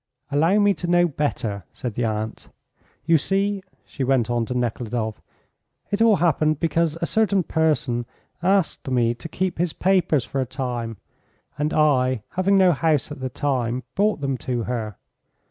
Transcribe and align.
"Allow 0.31 0.57
me 0.57 0.73
to 0.73 0.87
know 0.87 1.07
better," 1.07 1.63
said 1.73 1.93
the 1.93 2.05
aunt. 2.05 2.49
"You 3.05 3.19
see," 3.19 3.61
she 3.85 4.03
went 4.03 4.31
on 4.31 4.47
to 4.47 4.57
Nekhludoff, 4.57 5.21
"it 5.91 6.01
all 6.01 6.15
happened 6.15 6.59
because 6.59 6.97
a 7.03 7.05
certain 7.05 7.43
person 7.43 8.07
asked 8.41 8.87
me 8.89 9.13
to 9.13 9.29
keep 9.29 9.59
his 9.59 9.73
papers 9.73 10.25
for 10.25 10.41
a 10.41 10.45
time, 10.47 10.97
and 11.55 11.71
I, 11.71 12.23
having 12.31 12.55
no 12.57 12.71
house 12.71 13.11
at 13.11 13.19
the 13.19 13.29
time, 13.29 13.83
brought 13.93 14.21
them 14.21 14.37
to 14.39 14.63
her. 14.63 14.97